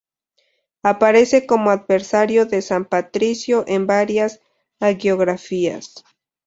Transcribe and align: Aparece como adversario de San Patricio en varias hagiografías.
Aparece 0.81 1.45
como 1.45 1.69
adversario 1.69 2.47
de 2.47 2.63
San 2.63 2.85
Patricio 2.85 3.63
en 3.67 3.85
varias 3.85 4.41
hagiografías. 4.79 5.93